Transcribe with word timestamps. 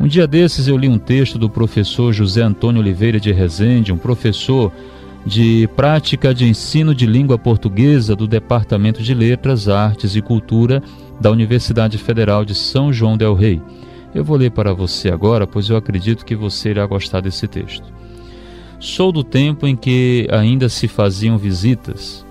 Um 0.00 0.08
dia 0.08 0.26
desses 0.26 0.66
eu 0.66 0.78
li 0.78 0.88
um 0.88 0.98
texto 0.98 1.38
do 1.38 1.50
professor 1.50 2.10
José 2.10 2.40
Antônio 2.40 2.80
Oliveira 2.80 3.20
de 3.20 3.30
Rezende, 3.32 3.92
um 3.92 3.98
professor 3.98 4.72
de 5.26 5.68
prática 5.76 6.32
de 6.32 6.46
ensino 6.46 6.94
de 6.94 7.04
língua 7.04 7.36
portuguesa 7.36 8.16
do 8.16 8.26
Departamento 8.26 9.02
de 9.02 9.12
Letras, 9.12 9.68
Artes 9.68 10.16
e 10.16 10.22
Cultura 10.22 10.82
da 11.20 11.30
Universidade 11.30 11.98
Federal 11.98 12.46
de 12.46 12.54
São 12.54 12.90
João 12.90 13.14
del 13.14 13.34
Rei. 13.34 13.60
Eu 14.14 14.24
vou 14.24 14.38
ler 14.38 14.52
para 14.52 14.72
você 14.72 15.10
agora, 15.10 15.46
pois 15.46 15.68
eu 15.68 15.76
acredito 15.76 16.24
que 16.24 16.34
você 16.34 16.70
irá 16.70 16.86
gostar 16.86 17.20
desse 17.20 17.46
texto. 17.46 17.84
Sou 18.78 19.12
do 19.12 19.22
tempo 19.22 19.66
em 19.66 19.76
que 19.76 20.26
ainda 20.30 20.70
se 20.70 20.88
faziam 20.88 21.36
visitas. 21.36 22.24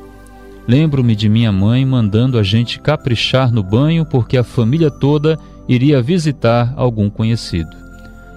Lembro-me 0.67 1.15
de 1.15 1.29
minha 1.29 1.51
mãe 1.51 1.85
mandando 1.85 2.39
a 2.39 2.41
gente 2.41 2.79
caprichar 2.79 3.51
no 3.51 3.61
banho 3.61 4.07
porque 4.07 4.37
a 4.37 4.43
família 4.43 4.89
toda 4.89 5.37
iria 5.69 6.01
visitar 6.01 6.73
algum 6.75 7.11
conhecido. 7.11 7.69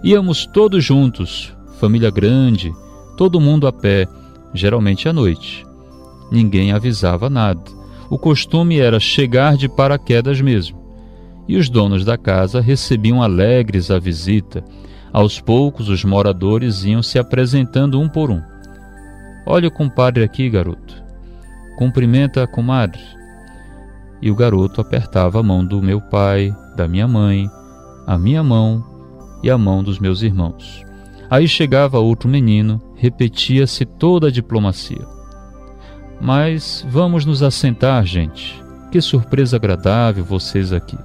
Íamos 0.05 0.45
todos 0.45 0.85
juntos, 0.85 1.57
família 1.81 2.11
grande, 2.11 2.71
todo 3.17 3.41
mundo 3.41 3.67
a 3.67 3.73
pé, 3.73 4.07
geralmente 4.53 5.09
à 5.09 5.15
noite. 5.15 5.67
Ninguém 6.31 6.73
avisava 6.73 7.31
nada. 7.31 7.63
O 8.11 8.19
costume 8.19 8.79
era 8.79 9.01
chegar 9.01 9.57
de 9.57 9.67
paraquedas 9.67 10.43
mesmo. 10.43 10.79
E 11.49 11.57
os 11.57 11.71
donos 11.71 12.05
da 12.05 12.19
casa 12.19 12.61
recebiam 12.61 13.23
alegres 13.23 13.91
a 13.91 13.99
visita. 13.99 14.63
Aos 15.11 15.41
poucos, 15.41 15.89
os 15.89 16.05
moradores 16.05 16.85
iam 16.85 17.03
se 17.03 17.19
apresentando 17.19 17.99
um 17.99 18.09
por 18.09 18.31
um. 18.31 18.43
Olha 19.47 19.69
o 19.69 19.73
compadre 19.73 20.23
aqui, 20.23 20.51
garoto. 20.51 21.03
Cumprimenta 21.79 22.43
a 22.43 22.47
comadre 22.47 23.01
e 24.23 24.31
o 24.31 24.37
garoto 24.37 24.81
apertava 24.81 25.41
a 25.41 25.43
mão 25.43 25.65
do 25.65 25.83
meu 25.83 26.01
pai, 26.01 26.57
da 26.77 26.87
minha 26.87 27.09
mãe, 27.09 27.51
a 28.07 28.17
minha 28.17 28.43
mão 28.43 28.85
e 29.43 29.51
a 29.51 29.59
mão 29.59 29.83
dos 29.83 29.99
meus 29.99 30.23
irmãos. 30.23 30.85
Aí 31.29 31.49
chegava 31.49 31.99
outro 31.99 32.29
menino, 32.29 32.81
repetia-se 32.95 33.85
toda 33.85 34.29
a 34.29 34.31
diplomacia. 34.31 35.05
Mas 36.21 36.87
vamos 36.89 37.27
nos 37.27 37.43
assentar, 37.43 38.05
gente. 38.07 38.63
Que 38.93 39.01
surpresa 39.01 39.57
agradável 39.57 40.25
vocês 40.25 40.73
aqui. 40.73 40.97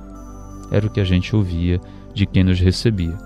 Era 0.69 0.85
o 0.85 0.89
que 0.89 0.99
a 0.99 1.03
gente 1.03 1.35
ouvia 1.35 1.81
de 2.13 2.25
quem 2.25 2.43
nos 2.43 2.59
recebia. 2.59 3.17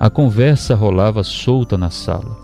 A 0.00 0.10
conversa 0.10 0.74
rolava 0.74 1.22
solta 1.22 1.78
na 1.78 1.90
sala. 1.90 2.36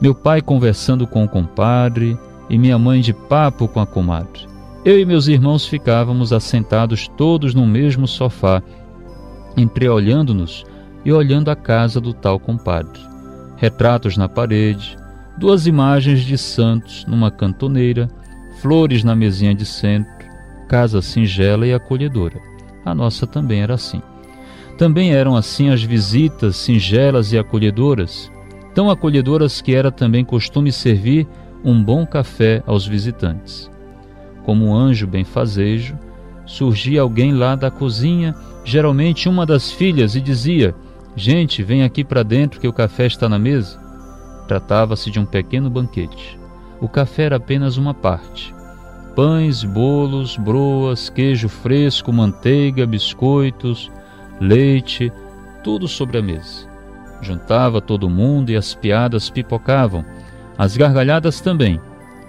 Meu 0.00 0.14
pai 0.14 0.40
conversando 0.40 1.06
com 1.06 1.24
o 1.24 1.28
compadre 1.28 2.16
e 2.48 2.56
minha 2.56 2.78
mãe 2.78 3.00
de 3.00 3.12
papo 3.12 3.66
com 3.68 3.80
a 3.80 3.86
comadre. 3.86 4.53
Eu 4.84 5.00
e 5.00 5.06
meus 5.06 5.28
irmãos 5.28 5.66
ficávamos 5.66 6.30
assentados 6.30 7.08
todos 7.08 7.54
no 7.54 7.66
mesmo 7.66 8.06
sofá, 8.06 8.62
entreolhando-nos 9.56 10.66
e 11.02 11.10
olhando 11.10 11.50
a 11.50 11.56
casa 11.56 11.98
do 11.98 12.12
tal 12.12 12.38
compadre. 12.38 13.00
Retratos 13.56 14.18
na 14.18 14.28
parede, 14.28 14.94
duas 15.38 15.66
imagens 15.66 16.20
de 16.20 16.36
santos 16.36 17.06
numa 17.06 17.30
cantoneira, 17.30 18.10
flores 18.60 19.02
na 19.02 19.16
mesinha 19.16 19.54
de 19.54 19.64
centro, 19.64 20.12
casa 20.68 21.00
singela 21.00 21.66
e 21.66 21.72
acolhedora. 21.72 22.38
A 22.84 22.94
nossa 22.94 23.26
também 23.26 23.62
era 23.62 23.72
assim. 23.72 24.02
Também 24.76 25.14
eram 25.14 25.34
assim 25.34 25.70
as 25.70 25.82
visitas 25.82 26.56
singelas 26.56 27.32
e 27.32 27.38
acolhedoras, 27.38 28.30
tão 28.74 28.90
acolhedoras 28.90 29.62
que 29.62 29.74
era 29.74 29.90
também 29.90 30.26
costume 30.26 30.70
servir 30.70 31.26
um 31.64 31.82
bom 31.82 32.04
café 32.04 32.62
aos 32.66 32.86
visitantes 32.86 33.72
como 34.44 34.66
um 34.66 34.74
anjo 34.74 35.06
benfazejo, 35.06 35.98
surgia 36.46 37.00
alguém 37.00 37.32
lá 37.32 37.54
da 37.54 37.70
cozinha, 37.70 38.34
geralmente 38.64 39.28
uma 39.28 39.46
das 39.46 39.70
filhas, 39.70 40.14
e 40.14 40.20
dizia: 40.20 40.74
Gente, 41.16 41.62
vem 41.62 41.82
aqui 41.82 42.04
para 42.04 42.22
dentro 42.22 42.60
que 42.60 42.68
o 42.68 42.72
café 42.72 43.06
está 43.06 43.28
na 43.28 43.38
mesa. 43.38 43.80
Tratava-se 44.48 45.10
de 45.10 45.18
um 45.18 45.24
pequeno 45.24 45.70
banquete. 45.70 46.38
O 46.80 46.88
café 46.88 47.24
era 47.24 47.36
apenas 47.36 47.76
uma 47.76 47.94
parte. 47.94 48.54
Pães, 49.14 49.62
bolos, 49.62 50.36
broas, 50.36 51.08
queijo 51.08 51.48
fresco, 51.48 52.12
manteiga, 52.12 52.84
biscoitos, 52.84 53.90
leite, 54.40 55.12
tudo 55.62 55.86
sobre 55.86 56.18
a 56.18 56.22
mesa. 56.22 56.68
Juntava 57.22 57.80
todo 57.80 58.10
mundo 58.10 58.50
e 58.50 58.56
as 58.56 58.74
piadas 58.74 59.30
pipocavam, 59.30 60.04
as 60.58 60.76
gargalhadas 60.76 61.40
também. 61.40 61.80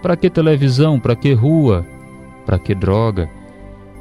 Para 0.01 0.15
que 0.15 0.29
televisão? 0.29 0.99
Para 0.99 1.15
que 1.15 1.33
rua? 1.33 1.83
Para 2.45 2.59
que 2.59 2.75
droga? 2.75 3.29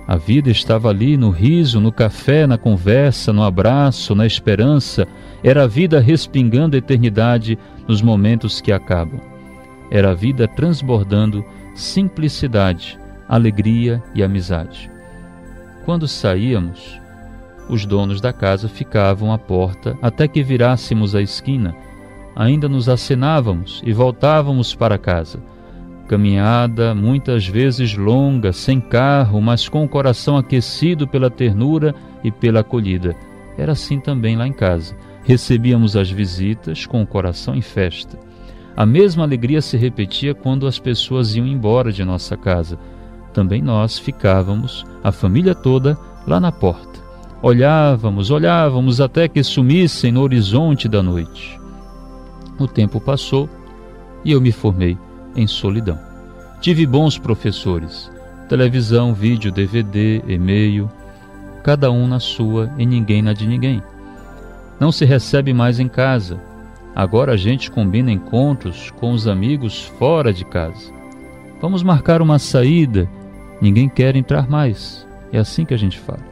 A 0.06 0.16
vida 0.16 0.50
estava 0.50 0.91
ali 0.91 1.16
no 1.16 1.31
riso, 1.31 1.81
no 1.81 1.91
café, 1.91 2.47
na 2.47 2.59
conversa, 2.59 3.32
no 3.32 3.43
abraço, 3.43 4.15
na 4.15 4.27
esperança. 4.27 5.09
Era 5.43 5.65
a 5.65 5.66
vida 5.66 5.99
respingando 5.99 6.77
a 6.77 6.78
eternidade 6.78 7.59
nos 7.88 8.03
momentos 8.03 8.60
que 8.60 8.71
acabam. 8.71 9.19
Era 9.91 10.10
a 10.10 10.15
vida 10.15 10.47
transbordando 10.47 11.43
simplicidade, 11.75 12.99
alegria 13.27 14.03
e 14.15 14.22
amizade. 14.22 14.91
Quando 15.87 16.06
saíamos, 16.06 17.00
os 17.69 17.87
donos 17.87 18.21
da 18.21 18.33
casa 18.33 18.69
ficavam 18.69 19.33
à 19.33 19.38
porta 19.38 19.97
até 20.03 20.28
que 20.28 20.43
virássemos 20.43 21.15
a 21.15 21.22
esquina. 21.22 21.75
Ainda 22.37 22.69
nos 22.69 22.91
acenávamos 22.91 23.81
e 23.87 23.93
voltávamos 23.93 24.75
para 24.75 24.99
casa 24.99 25.53
Caminhada 26.06 26.94
muitas 26.94 27.47
vezes 27.47 27.97
longa, 27.97 28.53
sem 28.53 28.78
carro, 28.78 29.41
mas 29.41 29.69
com 29.69 29.84
o 29.84 29.88
coração 29.88 30.37
aquecido 30.37 31.09
pela 31.09 31.31
ternura 31.31 31.94
e 32.22 32.31
pela 32.31 32.60
acolhida. 32.60 33.16
Era 33.56 33.72
assim 33.72 33.98
também 33.98 34.37
lá 34.37 34.47
em 34.47 34.53
casa. 34.53 34.94
Recebíamos 35.25 35.97
as 35.97 36.10
visitas 36.10 36.84
com 36.84 37.03
o 37.03 37.06
coração 37.06 37.54
em 37.54 37.62
festa. 37.62 38.19
A 38.76 38.84
mesma 38.84 39.25
alegria 39.25 39.62
se 39.62 39.78
repetia 39.78 40.34
quando 40.34 40.66
as 40.66 40.78
pessoas 40.78 41.34
iam 41.37 41.47
embora 41.47 41.91
de 41.91 42.04
nossa 42.04 42.36
casa. 42.36 42.78
Também 43.32 43.62
nós 43.62 43.98
ficávamos, 43.98 44.84
a 45.03 45.10
família 45.10 45.54
toda, 45.54 45.97
lá 46.26 46.38
na 46.38 46.53
porta. 46.53 47.03
Olhávamos, 47.41 48.31
olhávamos 48.31 49.00
até 49.00 49.26
que 49.26 49.42
sumissem 49.42 50.12
no 50.12 50.21
horizonte 50.21 50.86
da 50.86 51.03
noite. 51.03 51.59
O 52.59 52.66
tempo 52.66 53.00
passou 53.00 53.48
e 54.25 54.32
eu 54.32 54.41
me 54.41 54.53
formei 54.53 54.98
em 55.34 55.47
solidão. 55.47 55.99
Tive 56.61 56.87
bons 56.87 57.19
professores, 57.19 58.11
televisão, 58.49 59.12
vídeo, 59.12 59.53
DVD, 59.53 60.22
e-mail, 60.27 60.91
cada 61.62 61.91
um 61.91 62.06
na 62.06 62.21
sua 62.21 62.71
e 62.78 62.87
ninguém 62.87 63.22
na 63.22 63.33
de 63.33 63.47
ninguém. 63.47 63.83
Não 64.78 64.93
se 64.93 65.05
recebe 65.05 65.53
mais 65.53 65.78
em 65.78 65.89
casa. 65.89 66.41
Agora 66.95 67.33
a 67.33 67.37
gente 67.37 67.71
combina 67.71 68.12
encontros 68.12 68.91
com 68.93 69.12
os 69.12 69.27
amigos 69.27 69.84
fora 69.99 70.33
de 70.33 70.45
casa. 70.45 70.93
Vamos 71.61 71.83
marcar 71.83 72.21
uma 72.22 72.39
saída. 72.39 73.09
Ninguém 73.61 73.89
quer 73.89 74.15
entrar 74.16 74.49
mais. 74.49 75.06
É 75.33 75.39
assim 75.39 75.65
que 75.65 75.75
a 75.75 75.78
gente 75.78 75.99
fala. 75.99 76.22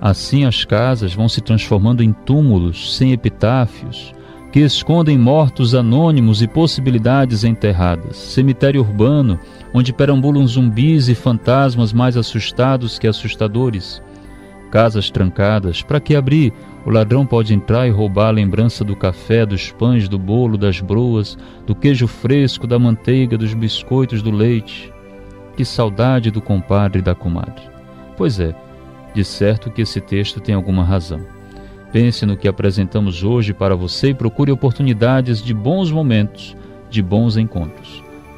Assim 0.00 0.44
as 0.44 0.64
casas 0.64 1.12
vão 1.12 1.28
se 1.28 1.40
transformando 1.40 2.02
em 2.02 2.12
túmulos 2.12 2.96
sem 2.96 3.12
epitáfios, 3.12 4.14
que 4.52 4.60
escondem 4.60 5.16
mortos 5.16 5.74
anônimos 5.74 6.42
e 6.42 6.48
possibilidades 6.48 7.44
enterradas. 7.44 8.16
Cemitério 8.16 8.80
urbano, 8.80 9.38
onde 9.72 9.92
perambulam 9.92 10.46
zumbis 10.46 11.08
e 11.08 11.14
fantasmas 11.14 11.92
mais 11.92 12.16
assustados 12.16 12.98
que 12.98 13.06
assustadores. 13.06 14.02
Casas 14.70 15.10
trancadas, 15.10 15.82
para 15.82 16.00
que 16.00 16.14
abrir? 16.14 16.52
O 16.86 16.90
ladrão 16.90 17.26
pode 17.26 17.52
entrar 17.52 17.86
e 17.86 17.90
roubar 17.90 18.28
a 18.28 18.32
lembrança 18.32 18.84
do 18.84 18.96
café, 18.96 19.44
dos 19.44 19.70
pães, 19.70 20.08
do 20.08 20.18
bolo, 20.18 20.56
das 20.56 20.80
broas, 20.80 21.36
do 21.66 21.74
queijo 21.74 22.06
fresco, 22.06 22.66
da 22.66 22.78
manteiga, 22.78 23.36
dos 23.36 23.52
biscoitos, 23.52 24.22
do 24.22 24.30
leite. 24.30 24.92
Que 25.56 25.64
saudade 25.64 26.30
do 26.30 26.40
compadre 26.40 27.00
e 27.00 27.02
da 27.02 27.14
comadre. 27.14 27.62
Pois 28.16 28.40
é, 28.40 28.54
de 29.12 29.24
certo 29.24 29.70
que 29.70 29.82
esse 29.82 30.00
texto 30.00 30.40
tem 30.40 30.54
alguma 30.54 30.84
razão. 30.84 31.39
Pense 31.92 32.24
no 32.24 32.36
que 32.36 32.46
apresentamos 32.46 33.24
hoje 33.24 33.52
para 33.52 33.74
você 33.74 34.10
e 34.10 34.14
procure 34.14 34.52
oportunidades 34.52 35.42
de 35.42 35.52
bons 35.52 35.90
momentos, 35.90 36.56
de 36.88 37.02
bons 37.02 37.36
encontros. 37.36 38.09